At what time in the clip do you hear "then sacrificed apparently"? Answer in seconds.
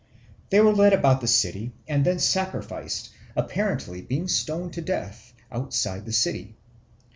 2.03-4.01